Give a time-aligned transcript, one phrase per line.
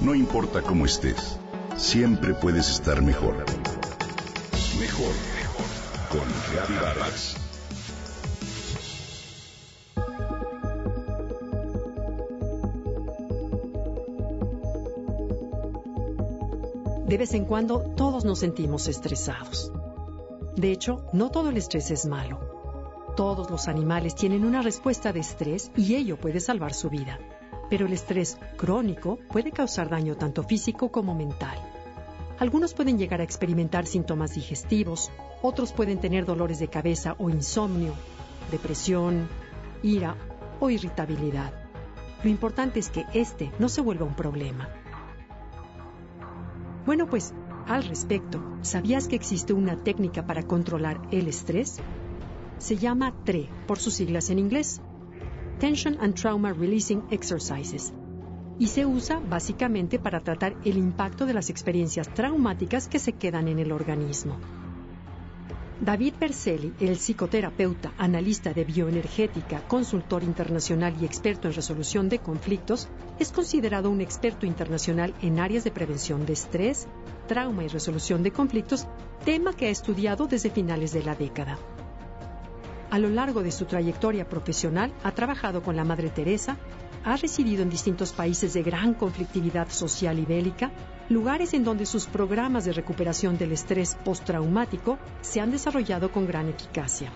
[0.00, 1.38] No importa cómo estés,
[1.76, 3.36] siempre puedes estar mejor.
[4.78, 5.66] Mejor, mejor.
[6.10, 7.36] Con Reavivadas.
[17.06, 19.70] De vez en cuando todos nos sentimos estresados.
[20.56, 22.40] De hecho, no todo el estrés es malo.
[23.16, 27.18] Todos los animales tienen una respuesta de estrés y ello puede salvar su vida.
[27.70, 31.58] Pero el estrés crónico puede causar daño tanto físico como mental.
[32.38, 35.10] Algunos pueden llegar a experimentar síntomas digestivos,
[35.42, 37.94] otros pueden tener dolores de cabeza o insomnio,
[38.50, 39.28] depresión,
[39.82, 40.16] ira
[40.60, 41.52] o irritabilidad.
[42.22, 44.68] Lo importante es que este no se vuelva un problema.
[46.86, 47.34] Bueno, pues
[47.66, 51.78] al respecto, ¿sabías que existe una técnica para controlar el estrés?
[52.58, 54.80] Se llama TRE, por sus siglas en inglés,
[55.58, 57.92] Tension and Trauma Releasing Exercises,
[58.58, 63.48] y se usa básicamente para tratar el impacto de las experiencias traumáticas que se quedan
[63.48, 64.38] en el organismo.
[65.80, 72.88] David Berselli, el psicoterapeuta, analista de bioenergética, consultor internacional y experto en resolución de conflictos,
[73.18, 76.86] es considerado un experto internacional en áreas de prevención de estrés,
[77.26, 78.86] trauma y resolución de conflictos,
[79.24, 81.58] tema que ha estudiado desde finales de la década.
[82.94, 86.56] A lo largo de su trayectoria profesional ha trabajado con la Madre Teresa,
[87.02, 90.70] ha residido en distintos países de gran conflictividad social y bélica,
[91.08, 96.48] lugares en donde sus programas de recuperación del estrés postraumático se han desarrollado con gran
[96.48, 97.10] eficacia.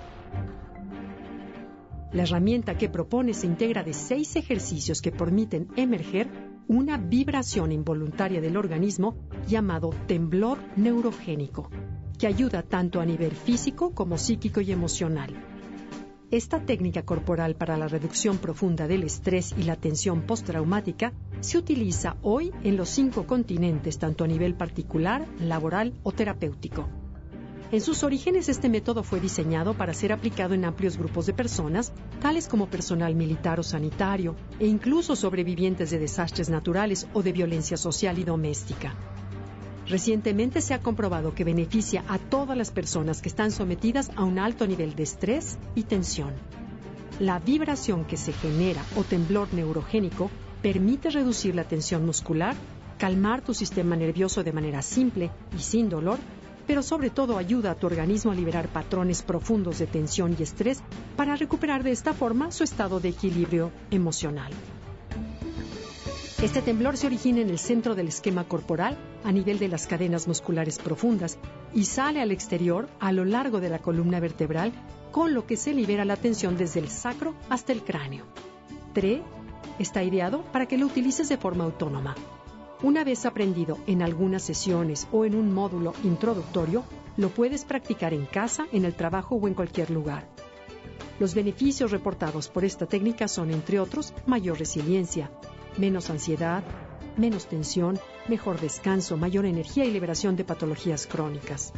[2.11, 6.29] La herramienta que propone se integra de seis ejercicios que permiten emerger
[6.67, 9.15] una vibración involuntaria del organismo
[9.47, 11.71] llamado temblor neurogénico,
[12.19, 15.58] que ayuda tanto a nivel físico como psíquico y emocional.
[16.31, 22.19] Esta técnica corporal para la reducción profunda del estrés y la tensión postraumática se utiliza
[22.21, 26.87] hoy en los cinco continentes, tanto a nivel particular, laboral o terapéutico.
[27.73, 31.94] En sus orígenes este método fue diseñado para ser aplicado en amplios grupos de personas,
[32.21, 37.78] tales como personal militar o sanitario, e incluso sobrevivientes de desastres naturales o de violencia
[37.78, 38.94] social y doméstica.
[39.88, 44.38] Recientemente se ha comprobado que beneficia a todas las personas que están sometidas a un
[44.38, 46.34] alto nivel de estrés y tensión.
[47.21, 52.54] La vibración que se genera o temblor neurogénico permite reducir la tensión muscular,
[52.99, 56.19] calmar tu sistema nervioso de manera simple y sin dolor,
[56.66, 60.82] pero sobre todo ayuda a tu organismo a liberar patrones profundos de tensión y estrés
[61.16, 64.53] para recuperar de esta forma su estado de equilibrio emocional.
[66.43, 70.28] Este temblor se origina en el centro del esquema corporal, a nivel de las cadenas
[70.28, 71.37] musculares profundas,
[71.75, 74.72] y sale al exterior a lo largo de la columna vertebral,
[75.10, 78.25] con lo que se libera la tensión desde el sacro hasta el cráneo.
[78.93, 79.21] TRE
[79.81, 82.15] está ideado para que lo utilices de forma autónoma.
[82.84, 86.84] Una vez aprendido en algunas sesiones o en un módulo introductorio,
[87.16, 90.28] lo puedes practicar en casa, en el trabajo o en cualquier lugar.
[91.19, 95.32] Los beneficios reportados por esta técnica son, entre otros, mayor resiliencia,
[95.78, 96.62] menos ansiedad,
[97.16, 101.72] menos tensión, mejor descanso, mayor energía y liberación de patologías crónicas.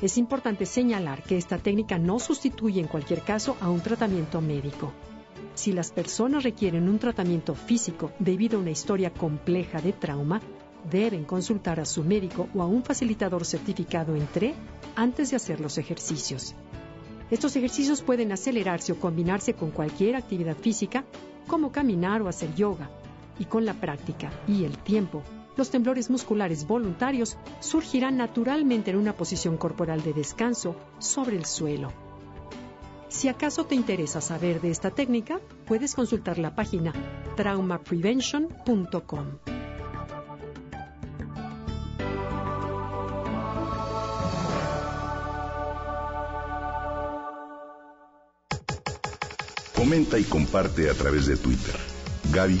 [0.00, 4.92] Es importante señalar que esta técnica no sustituye en cualquier caso a un tratamiento médico.
[5.54, 10.40] Si las personas requieren un tratamiento físico debido a una historia compleja de trauma,
[10.88, 14.54] deben consultar a su médico o a un facilitador certificado en TRE
[14.94, 16.54] antes de hacer los ejercicios.
[17.30, 21.04] Estos ejercicios pueden acelerarse o combinarse con cualquier actividad física,
[21.48, 22.88] como caminar o hacer yoga,
[23.38, 25.22] y con la práctica y el tiempo,
[25.56, 31.92] los temblores musculares voluntarios surgirán naturalmente en una posición corporal de descanso sobre el suelo.
[33.08, 36.92] Si acaso te interesa saber de esta técnica, puedes consultar la página
[37.36, 39.26] traumaprevention.com.
[49.74, 51.74] Comenta y comparte a través de Twitter.
[52.32, 52.60] Gaby